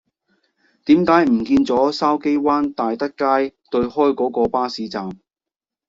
[0.85, 5.11] 點解唔見左筲箕灣大德街對開嗰個巴士站